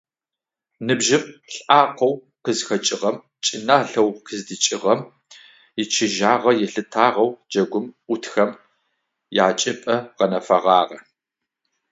[0.85, 1.23] Ныбжьым,
[1.53, 2.13] лӏакъоу
[2.43, 4.99] къызхэкӏыгъэм, чӏыналъэу къыздикӏыгъэм
[5.81, 8.51] ичыжьагъэ ялъытыгъэу джэгум ӏутхэм
[9.47, 10.99] ячӏыпӏэ гъэнэфэгъагъэ.